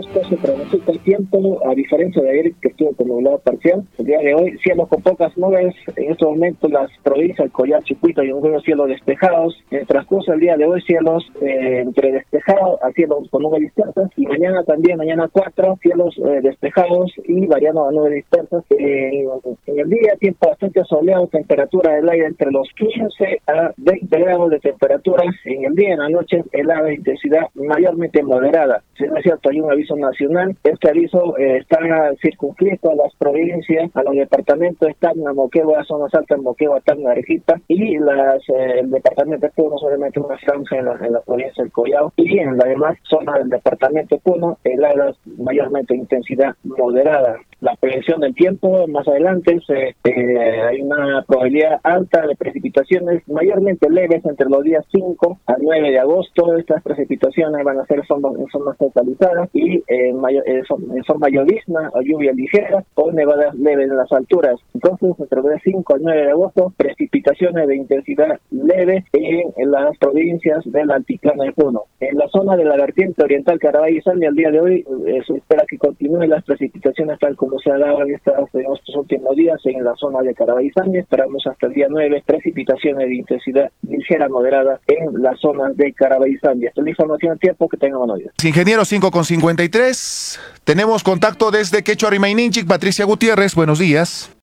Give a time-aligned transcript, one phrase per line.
[0.00, 3.84] agosto se pronostica el tiempo, a diferencia de ayer que estuvo con nublado parcial.
[3.98, 5.74] El día de hoy, cielos con pocas nubes.
[5.96, 9.56] En estos momentos, las provincias, el Collar, Chicuito y un cielos despejados.
[9.70, 13.60] En el transcurso del día de hoy, cielos eh, entre despejados a cielos con nubes
[13.60, 14.10] dispersas.
[14.16, 18.64] Y mañana también, mañana 4, cielos eh, despejados y variando a nubes dispersas.
[18.70, 24.50] en el día, tiempo bastante soleado, temperatura del aire entre los 15 a 20 grados
[24.50, 25.24] de temperatura.
[25.44, 28.82] En el día, en la noche, helada intensidad mayormente moderada.
[28.96, 30.56] Si no es cierto, hay un aviso nacional.
[30.64, 31.80] Este aviso eh, está
[32.20, 37.60] circunscrito a las provincias, a los departamentos de Tacna, Moquegua, zonas altas, Moquegua, Tacna, Arequipa
[37.68, 41.72] y eh, el departamento de Puno, solamente una franja en la, en la provincia del
[41.72, 47.36] Collao y en la demás zona del departamento de Puno, heladas mayormente de intensidad moderada
[47.60, 53.88] la prevención del tiempo, más adelante se, eh, hay una probabilidad alta de precipitaciones mayormente
[53.90, 56.56] leves entre los días 5 a 9 de agosto.
[56.56, 62.02] Estas precipitaciones van a ser en forma focalizadas y en, mayor, en forma llovizna o
[62.02, 64.56] lluvia ligera o nevadas leves en las alturas.
[64.74, 69.96] Entonces, entre los días 5 a 9 de agosto, precipitaciones de intensidad leve en, las
[69.98, 71.84] provincias del altiplano de Puno.
[72.00, 75.20] En la zona de la vertiente oriental Carabay y Sani, al día de hoy eh,
[75.26, 79.58] se espera que continúen las precipitaciones tal como se ha dado en, estos últimos días
[79.64, 80.94] en la zona de Carabayzán.
[80.94, 86.62] Esperamos hasta el día 9 precipitaciones de intensidad ligera moderada en la zona de Carabayzán.
[86.62, 88.32] Esta es la información a tiempo que tenga buenos días.
[88.42, 90.40] Ingeniero 5 con 53.
[90.64, 93.54] Tenemos contacto desde Quechua Rimaininchik, Patricia Gutiérrez.
[93.54, 94.30] Buenos días.